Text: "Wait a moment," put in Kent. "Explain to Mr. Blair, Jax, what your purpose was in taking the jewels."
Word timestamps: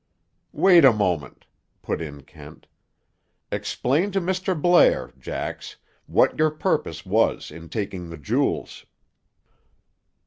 "Wait 0.55 0.83
a 0.83 0.91
moment," 0.91 1.45
put 1.83 2.01
in 2.01 2.23
Kent. 2.23 2.65
"Explain 3.51 4.09
to 4.09 4.19
Mr. 4.19 4.59
Blair, 4.59 5.13
Jax, 5.19 5.75
what 6.07 6.39
your 6.39 6.49
purpose 6.49 7.05
was 7.05 7.51
in 7.51 7.69
taking 7.69 8.09
the 8.09 8.17
jewels." 8.17 8.87